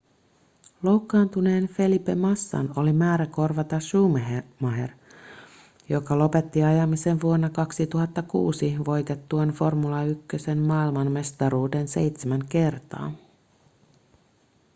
[0.83, 4.89] loukkaantuneen felipe massan oli määrä korvata schumacher
[5.89, 13.11] joka lopetti ajamisen vuonna 2006 voitettuaan formula 1:n maailmanmestaruuden seitsemän kertaa